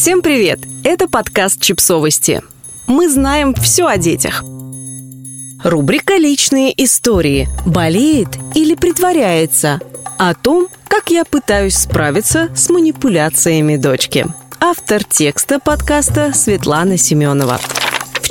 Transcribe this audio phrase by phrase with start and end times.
[0.00, 0.60] Всем привет!
[0.82, 2.40] Это подкаст «Чипсовости».
[2.86, 4.42] Мы знаем все о детях.
[5.62, 9.78] Рубрика «Личные истории» болеет или притворяется
[10.18, 14.24] о том, как я пытаюсь справиться с манипуляциями дочки.
[14.58, 17.60] Автор текста подкаста Светлана Семенова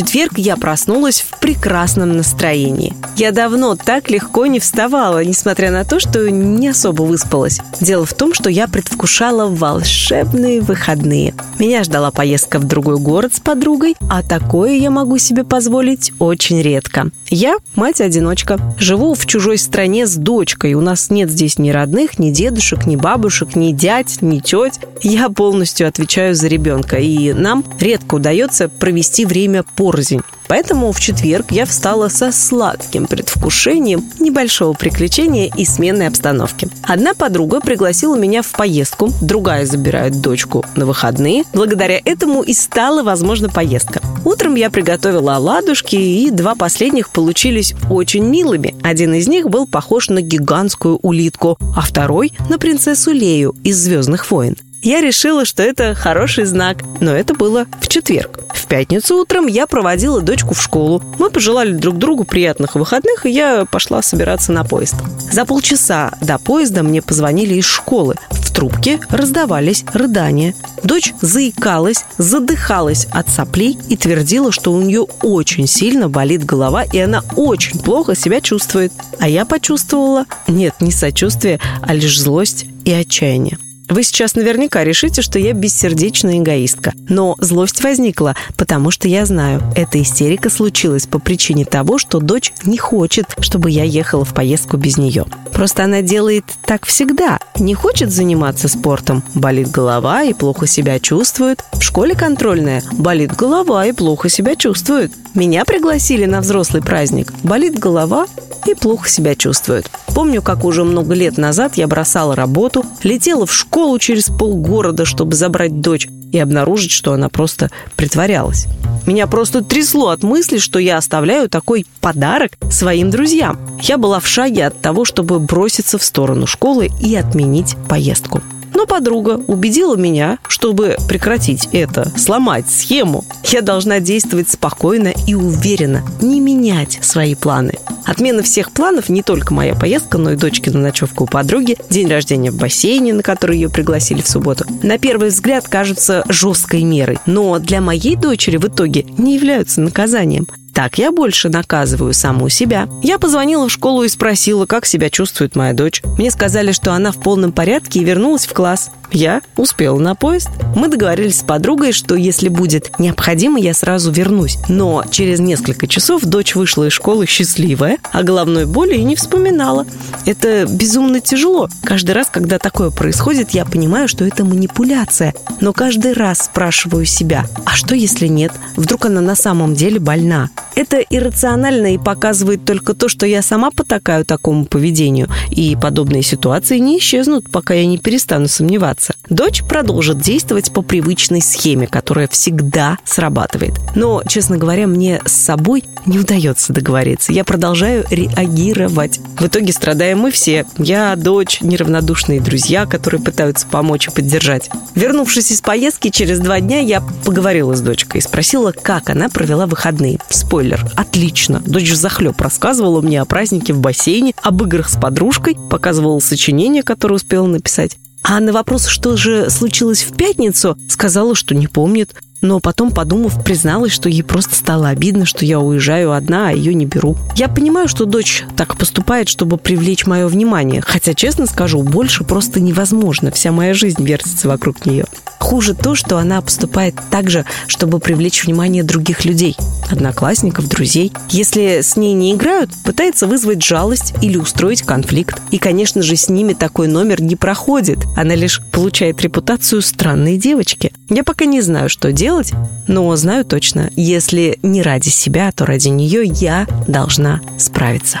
[0.00, 2.94] четверг я проснулась в прекрасном настроении.
[3.16, 7.60] Я давно так легко не вставала, несмотря на то, что не особо выспалась.
[7.82, 11.34] Дело в том, что я предвкушала волшебные выходные.
[11.58, 16.62] Меня ждала поездка в другой город с подругой, а такое я могу себе позволить очень
[16.62, 17.10] редко.
[17.28, 18.58] Я мать-одиночка.
[18.78, 20.72] Живу в чужой стране с дочкой.
[20.72, 24.80] У нас нет здесь ни родных, ни дедушек, ни бабушек, ни дядь, ни теть.
[25.02, 30.20] Я полностью отвечаю за ребенка, и нам редко удается провести время порознь.
[30.46, 36.68] Поэтому в четверг я встала со сладким предвкушением небольшого приключения и сменной обстановки.
[36.82, 41.44] Одна подруга пригласила меня в поездку, другая забирает дочку на выходные.
[41.52, 44.00] Благодаря этому и стала возможна поездка.
[44.24, 48.74] Утром я приготовила оладушки, и два последних получились очень милыми.
[48.82, 54.30] Один из них был похож на гигантскую улитку, а второй– на принцессу Лею из «Звездных
[54.30, 54.56] войн».
[54.82, 58.40] Я решила, что это хороший знак, но это было в четверг.
[58.54, 61.02] В пятницу утром я проводила дочку в школу.
[61.18, 64.94] Мы пожелали друг другу приятных выходных, и я пошла собираться на поезд.
[65.30, 68.16] За полчаса до поезда мне позвонили из школы.
[68.30, 70.54] В трубке раздавались рыдания.
[70.82, 76.98] Дочь заикалась, задыхалась от соплей и твердила, что у нее очень сильно болит голова, и
[76.98, 78.92] она очень плохо себя чувствует.
[79.18, 83.58] А я почувствовала, нет, не сочувствие, а лишь злость и отчаяние.
[83.90, 86.92] Вы сейчас наверняка решите, что я бессердечная эгоистка.
[87.08, 92.52] Но злость возникла, потому что я знаю, эта истерика случилась по причине того, что дочь
[92.64, 95.26] не хочет, чтобы я ехала в поездку без нее.
[95.52, 97.40] Просто она делает так всегда.
[97.58, 101.64] Не хочет заниматься спортом, болит голова и плохо себя чувствует.
[101.72, 105.12] В школе контрольная болит голова и плохо себя чувствует.
[105.34, 107.32] Меня пригласили на взрослый праздник.
[107.42, 108.28] Болит голова
[108.66, 109.90] и плохо себя чувствует.
[110.14, 115.34] Помню, как уже много лет назад я бросала работу, летела в школу через полгорода, чтобы
[115.34, 118.66] забрать дочь и обнаружить, что она просто притворялась.
[119.06, 123.58] Меня просто трясло от мысли, что я оставляю такой подарок своим друзьям.
[123.82, 128.42] Я была в шаге от того, чтобы броситься в сторону школы и отменить поездку.
[128.80, 136.02] Но подруга убедила меня, чтобы прекратить это, сломать схему, я должна действовать спокойно и уверенно,
[136.22, 137.74] не менять свои планы.
[138.06, 142.08] Отмена всех планов не только моя поездка, но и дочки на ночевку у подруги, день
[142.08, 144.64] рождения в бассейне, на который ее пригласили в субботу.
[144.82, 150.46] На первый взгляд кажется жесткой мерой, но для моей дочери в итоге не являются наказанием.
[150.74, 152.88] Так я больше наказываю саму себя.
[153.02, 156.02] Я позвонила в школу и спросила, как себя чувствует моя дочь.
[156.18, 158.90] Мне сказали, что она в полном порядке и вернулась в класс.
[159.12, 160.48] Я успела на поезд.
[160.76, 164.58] Мы договорились с подругой, что если будет необходимо, я сразу вернусь.
[164.68, 169.86] Но через несколько часов дочь вышла из школы счастливая, а головной боли и не вспоминала.
[170.26, 171.68] Это безумно тяжело.
[171.82, 175.34] Каждый раз, когда такое происходит, я понимаю, что это манипуляция.
[175.60, 178.52] Но каждый раз спрашиваю себя, а что если нет?
[178.76, 180.50] Вдруг она на самом деле больна?
[180.80, 186.78] Это иррационально и показывает только то, что я сама потакаю такому поведению, и подобные ситуации
[186.78, 189.12] не исчезнут, пока я не перестану сомневаться.
[189.28, 193.74] Дочь продолжит действовать по привычной схеме, которая всегда срабатывает.
[193.94, 197.30] Но, честно говоря, мне с собой не удается договориться.
[197.30, 199.20] Я продолжаю реагировать.
[199.38, 200.64] В итоге страдаем мы все.
[200.78, 204.70] Я, дочь, неравнодушные друзья, которые пытаются помочь и поддержать.
[204.94, 209.66] Вернувшись из поездки, через два дня я поговорила с дочкой и спросила, как она провела
[209.66, 210.18] выходные.
[210.30, 211.62] Спорь спойлер, отлично.
[211.64, 217.14] Дочь захлеб рассказывала мне о празднике в бассейне, об играх с подружкой, показывала сочинение, которое
[217.14, 217.96] успела написать.
[218.22, 222.14] А на вопрос, что же случилось в пятницу, сказала, что не помнит.
[222.42, 226.72] Но потом, подумав, призналась, что ей просто стало обидно, что я уезжаю одна, а ее
[226.72, 227.16] не беру.
[227.36, 230.80] Я понимаю, что дочь так поступает, чтобы привлечь мое внимание.
[230.80, 233.30] Хотя, честно скажу, больше просто невозможно.
[233.30, 235.04] Вся моя жизнь вертится вокруг нее.
[235.50, 239.56] Хуже то, что она поступает так же, чтобы привлечь внимание других людей,
[239.90, 241.10] одноклассников, друзей.
[241.28, 245.42] Если с ней не играют, пытается вызвать жалость или устроить конфликт.
[245.50, 247.98] И, конечно же, с ними такой номер не проходит.
[248.16, 250.92] Она лишь получает репутацию странной девочки.
[251.08, 252.52] Я пока не знаю, что делать,
[252.86, 258.20] но знаю точно, если не ради себя, то ради нее я должна справиться.